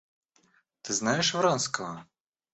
Ты 0.81 0.93
знаешь 0.95 1.31
Вронского? 1.35 2.07